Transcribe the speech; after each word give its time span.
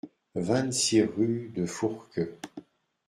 vingt-six 0.33 1.03
rue 1.15 1.51
de 1.55 1.67
Fourqueux 1.67 2.35